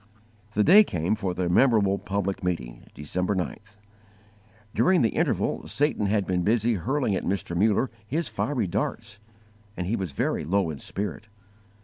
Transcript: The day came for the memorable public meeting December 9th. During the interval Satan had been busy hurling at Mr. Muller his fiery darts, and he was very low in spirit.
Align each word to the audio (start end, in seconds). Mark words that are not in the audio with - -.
The 0.53 0.63
day 0.63 0.83
came 0.83 1.13
for 1.13 1.35
the 1.35 1.47
memorable 1.47 1.99
public 1.99 2.43
meeting 2.43 2.87
December 2.95 3.35
9th. 3.35 3.77
During 4.73 5.03
the 5.03 5.09
interval 5.09 5.67
Satan 5.67 6.07
had 6.07 6.25
been 6.25 6.41
busy 6.41 6.73
hurling 6.73 7.13
at 7.15 7.23
Mr. 7.23 7.55
Muller 7.55 7.91
his 8.07 8.27
fiery 8.27 8.65
darts, 8.65 9.19
and 9.77 9.85
he 9.85 9.95
was 9.95 10.11
very 10.11 10.43
low 10.43 10.71
in 10.71 10.79
spirit. 10.79 11.27